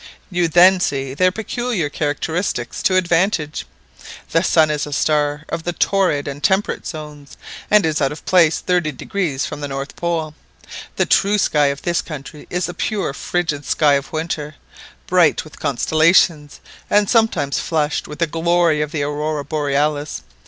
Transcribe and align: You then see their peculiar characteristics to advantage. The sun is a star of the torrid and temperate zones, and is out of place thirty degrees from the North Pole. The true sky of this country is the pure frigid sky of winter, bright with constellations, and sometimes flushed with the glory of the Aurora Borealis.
You 0.31 0.47
then 0.47 0.79
see 0.79 1.13
their 1.13 1.31
peculiar 1.31 1.87
characteristics 1.87 2.81
to 2.81 2.95
advantage. 2.95 3.67
The 4.31 4.41
sun 4.41 4.71
is 4.71 4.87
a 4.87 4.93
star 4.93 5.43
of 5.49 5.61
the 5.61 5.73
torrid 5.73 6.27
and 6.27 6.41
temperate 6.43 6.87
zones, 6.87 7.37
and 7.69 7.85
is 7.85 8.01
out 8.01 8.11
of 8.11 8.25
place 8.25 8.61
thirty 8.61 8.91
degrees 8.91 9.45
from 9.45 9.61
the 9.61 9.67
North 9.67 9.95
Pole. 9.95 10.33
The 10.95 11.05
true 11.05 11.37
sky 11.37 11.67
of 11.67 11.83
this 11.83 12.01
country 12.01 12.47
is 12.49 12.65
the 12.65 12.73
pure 12.73 13.13
frigid 13.13 13.63
sky 13.63 13.93
of 13.93 14.11
winter, 14.11 14.55
bright 15.05 15.43
with 15.43 15.59
constellations, 15.59 16.61
and 16.89 17.07
sometimes 17.07 17.59
flushed 17.59 18.07
with 18.07 18.17
the 18.17 18.25
glory 18.25 18.81
of 18.81 18.91
the 18.91 19.03
Aurora 19.03 19.45
Borealis. 19.45 20.23